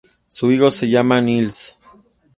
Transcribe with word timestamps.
Su 0.25 0.51
hijo 0.51 0.71
se 0.71 0.89
llama 0.89 1.21
Nils. 1.21 1.77